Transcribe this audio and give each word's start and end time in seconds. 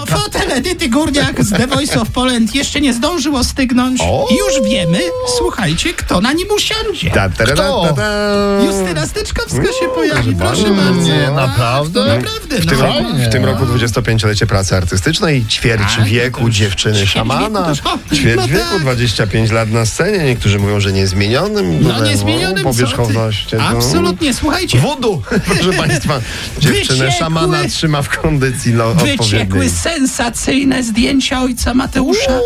No, 0.00 0.06
fotel 0.06 0.52
Edyty 0.52 0.88
Górniak 0.88 1.44
z 1.44 1.50
The 1.50 1.66
Voice 1.66 2.00
of 2.00 2.10
Poland 2.10 2.54
jeszcze 2.54 2.80
nie 2.80 2.92
zdążył 2.94 3.36
ostygnąć. 3.36 4.00
O! 4.04 4.28
I 4.30 4.36
już 4.36 4.70
wiemy, 4.70 4.98
słuchajcie, 5.38 5.94
kto 5.94 6.20
na 6.20 6.32
nim 6.32 6.48
usiądzie. 6.56 7.10
Ta, 7.10 7.28
ta, 7.28 7.46
ta, 7.46 7.54
ta, 7.54 7.92
ta. 7.96 8.10
Justyna 8.66 9.06
Styczkowska 9.06 9.62
się 9.80 9.88
pojawi, 9.94 10.34
proszę 10.36 10.70
bardzo. 10.70 11.00
Nie, 11.02 11.20
Tak, 11.24 11.34
naprawdę? 11.34 12.00
to 12.04 12.06
Naprawdę, 12.16 12.58
W 12.60 12.66
tym, 12.66 12.78
no. 12.78 12.86
roku, 12.86 13.08
w 13.28 13.32
tym 13.32 13.44
roku 13.44 13.64
25-lecie 13.64 14.46
pracy 14.46 14.76
artystycznej, 14.76 15.46
ćwierć 15.46 15.96
Tak, 15.96 16.04
wieku 16.04 16.50
dziewczyny 16.50 16.94
ćwierć 16.94 17.10
szamana, 17.12 17.72
wieku 17.74 17.88
to- 18.08 18.16
ćwierć 18.16 18.36
no 18.40 18.48
wieku, 18.48 18.64
tak. 18.72 18.80
25 18.82 19.50
lat 19.50 19.70
na 19.70 19.86
scenie, 19.86 20.24
niektórzy 20.24 20.58
mówią, 20.58 20.80
że 20.80 20.92
niezmienionym, 20.92 21.78
No 21.82 22.04
niezmienionym, 22.04 22.64
powierzchowności. 22.64 23.56
Absolutnie, 23.56 24.34
słuchajcie. 24.34 24.78
Wudu, 24.78 25.22
proszę 25.46 25.72
państwa, 25.72 26.20
dziewczynę 26.58 26.98
Wyciekły- 27.04 27.18
szamana 27.18 27.58
trzyma 27.68 28.02
w 28.02 28.18
kondycji 28.20 28.74
no, 28.74 28.84
odpowiedniej. 28.86 29.16
Wyciekły 29.18 29.70
sensacyjne 29.94 30.82
zdjęcia 30.82 31.42
ojca 31.42 31.74
Mateusza. 31.74 32.38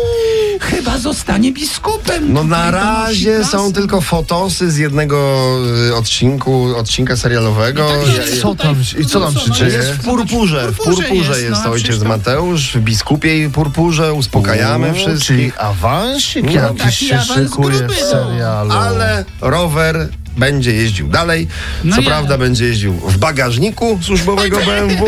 Chyba 0.61 0.97
zostanie 0.97 1.51
biskupem. 1.51 2.33
No 2.33 2.43
na 2.43 2.71
razie 2.71 3.43
są 3.45 3.73
tylko 3.73 4.01
fotosy 4.01 4.71
z 4.71 4.77
jednego 4.77 5.39
y, 5.89 5.95
odcinku, 5.95 6.75
odcinka 6.77 7.17
serialowego. 7.17 7.87
Tak 7.89 8.15
Ja- 8.17 8.23
jest. 8.23 8.41
Co 8.41 8.55
tam, 8.55 8.75
i 8.99 9.05
co 9.05 9.19
tam 9.19 9.33
się 9.33 9.39
Zobacz, 9.39 9.57
dzieje? 9.59 9.71
Jest 9.73 9.91
w 9.91 10.03
purpurze, 10.03 10.71
w 10.71 10.75
purpurze 10.77 11.03
purpurze 11.07 11.31
jest, 11.31 11.49
jest 11.49 11.61
no, 11.65 11.71
ojciec 11.71 12.03
Mateusz, 12.03 12.77
w 12.77 12.79
biskupiej 12.81 13.49
purpurze, 13.49 14.13
uspokajamy 14.13 14.93
Czyli 14.93 15.05
wszystkich. 15.05 15.63
awansik 15.63 16.45
No, 16.45 16.51
jakiś 16.51 16.97
się 16.97 17.15
awans 17.19 17.49
szykuje 17.49 17.77
w 17.79 17.87
no. 17.87 17.93
serialu. 18.11 18.71
Ale 18.71 19.25
rower 19.41 20.09
będzie 20.37 20.73
jeździł 20.73 21.07
dalej. 21.07 21.47
No 21.83 21.95
Co 21.95 22.01
ja. 22.01 22.07
prawda 22.07 22.37
będzie 22.37 22.65
jeździł 22.65 22.93
w 22.93 23.17
bagażniku 23.17 23.99
służbowego 24.01 24.57
BMW 24.67 25.05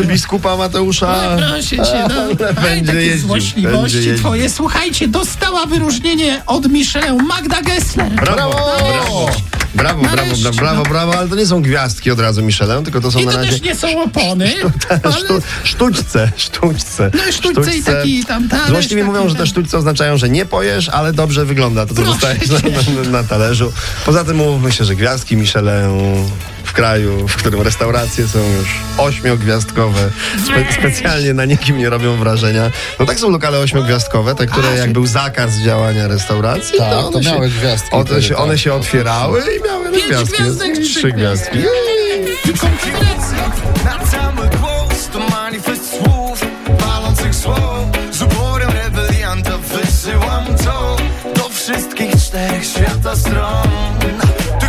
e, 0.00 0.04
biskupa 0.04 0.56
Mateusza. 0.56 1.36
No, 1.40 1.46
proszę 1.48 1.76
cię, 1.76 2.04
no. 2.08 2.34
Będzie 2.62 2.86
takie 2.86 3.06
jeździł, 3.06 3.28
złośliwości 3.28 3.96
będzie 3.96 4.14
twoje. 4.14 4.50
Słuchajcie, 4.50 5.08
dostała 5.08 5.66
wyróżnienie 5.66 6.42
od 6.46 6.68
Michelin 6.68 7.22
Magda 7.26 7.62
Gessler. 7.62 8.12
Brawo, 8.12 8.50
Brawo! 8.50 9.30
Brawo. 9.74 10.02
Brawo, 10.02 10.16
brawo, 10.16 10.36
brawo, 10.36 10.56
brawo, 10.56 10.82
no. 10.82 10.90
brawo, 10.90 11.18
ale 11.18 11.28
to 11.28 11.34
nie 11.34 11.46
są 11.46 11.62
gwiazdki 11.62 12.10
od 12.10 12.20
razu 12.20 12.42
Michelin, 12.42 12.84
tylko 12.84 13.00
to 13.00 13.10
są 13.10 13.18
I 13.18 13.26
na 13.26 13.32
to 13.32 13.38
razie 13.38 13.50
też 13.50 13.62
nie 13.62 13.74
są 13.74 14.02
opony, 14.02 14.52
ale 15.04 15.12
Sztu, 15.12 15.42
sztućce, 15.64 16.32
sztućce. 16.36 17.10
No 17.14 17.26
i 17.30 17.32
sztućce 17.32 17.76
i 17.76 17.82
taki 17.82 18.24
tam 18.24 18.48
talerz, 18.48 18.68
Złośliwi 18.68 19.02
taki 19.02 19.12
mówią, 19.12 19.28
że 19.28 19.34
te 19.34 19.46
sztućce 19.46 19.78
oznaczają, 19.78 20.16
że 20.16 20.28
nie 20.28 20.46
pojesz, 20.46 20.88
ale 20.88 21.12
dobrze 21.12 21.44
wygląda 21.44 21.86
to, 21.86 21.94
co 21.94 22.02
dostajesz 22.02 22.48
na, 22.48 22.58
na, 23.02 23.10
na 23.10 23.24
talerzu. 23.24 23.72
Poza 24.06 24.24
tym 24.24 24.36
mówmy 24.36 24.72
się, 24.72 24.84
że 24.84 24.94
gwiazdki 24.94 25.36
Michelin 25.36 26.28
w 26.70 26.72
kraju, 26.72 27.28
w 27.28 27.36
którym 27.36 27.60
restauracje 27.60 28.28
są 28.28 28.38
już 28.38 28.68
ośmiogwiazdkowe, 28.98 30.10
spe, 30.44 30.72
specjalnie 30.80 31.34
na 31.34 31.44
nikim 31.44 31.78
nie 31.78 31.90
robią 31.90 32.16
wrażenia. 32.16 32.70
No 32.98 33.06
tak 33.06 33.18
są 33.20 33.30
lokale 33.30 33.58
ośmiogwiazdkowe, 33.58 34.34
te, 34.34 34.46
które 34.46 34.76
jak 34.76 34.92
był 34.92 35.06
zakaz 35.06 35.52
działania 35.56 36.08
restauracji, 36.08 36.78
Tak, 36.78 36.90
to 36.90 37.02
to 37.10 37.18
one, 37.18 37.30
miały 37.30 37.50
się, 37.50 37.56
gwiazdki 37.58 37.92
one, 37.94 38.04
wtedy, 38.04 38.22
się, 38.22 38.36
one 38.36 38.52
tak. 38.52 38.60
się 38.60 38.74
otwierały 38.74 39.40
i 39.60 39.64
miały 39.68 39.84
no 39.84 39.90
pięć 39.92 40.04
gwiazdki. 40.06 40.42
gwiazdek, 40.42 40.74
Trzy 40.78 40.94
trzy 40.94 41.12
gwiazdki. 41.12 41.58
I 42.54 42.58
konfederacja. 42.58 43.52
Na 43.84 44.06
cały 44.06 44.48
głos 44.48 45.08
to 45.12 45.18
manifest 45.18 45.90
słów 45.90 46.40
palących 46.78 47.34
słów 47.34 47.56
Z 48.12 48.22
uporem 48.22 48.70
rebelianta 48.70 49.58
wysyłam 49.58 50.44
to 50.64 50.96
Do 51.36 51.48
wszystkich 51.48 52.10
czterech 52.16 52.64
świata 52.64 53.16
stron 53.16 53.68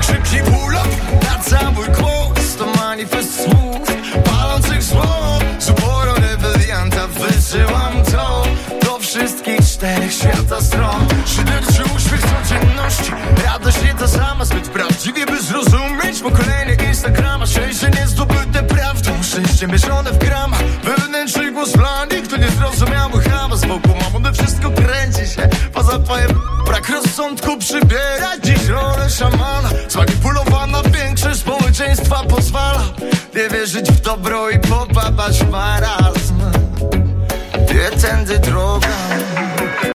Tych 0.02 0.16
szybki 0.16 0.52
ulot 0.66 0.88
na 1.24 1.44
cały 1.44 1.88
głos 1.88 2.56
to 2.58 2.66
manifest 2.66 3.44
słów 3.44 3.88
palących 4.24 4.84
słów 4.84 5.44
Z 5.60 5.70
uporem 5.70 6.16
rebelianta 6.16 7.08
wysyłam 7.08 7.94
to 8.12 8.44
Do 8.86 9.00
wszystkich 9.00 9.60
czterech 9.62 10.14
świata 10.14 10.62
stron. 10.62 11.08
Szyderczy 11.26 11.84
uśmiech 11.96 12.22
codzienności. 12.22 13.12
Radość 13.46 13.84
nie 13.84 13.94
ta 13.94 14.08
sama, 14.08 14.46
zbyt 14.46 14.70
prawdziwie 14.70 15.26
by 15.26 15.42
zrozumieć. 15.42 16.20
Pokolenie 16.23 16.78
Instagrama, 16.88 17.45
szczęście 17.45 17.90
niezdobyte 17.90 18.64
prawdą 18.64 19.23
Szczęście 19.23 19.67
mieszane 19.67 20.11
w 20.11 20.17
gramach 20.17 20.64
Wewnętrzny 20.84 21.52
głos 21.52 21.72
dla 21.72 22.06
nich, 22.06 22.28
to 22.28 22.38
niezrozumiały 22.38 23.22
hałas 23.22 23.66
Wokół 23.66 23.95
mamuny 24.04 24.34
wszystko 24.34 24.72
kręci 24.72 25.36
się. 25.36 25.50
Poza 25.73 26.00
twoim 26.00 26.28
brak 26.66 26.90
rozsądku 26.90 27.58
przybiera 27.58 28.38
Dziś 28.44 28.61
wierzyć 33.61 33.92
w 33.92 34.02
dobro 34.02 34.49
i 34.49 34.60
popadać 34.60 35.44
w 35.44 35.49
marazm 35.49 35.91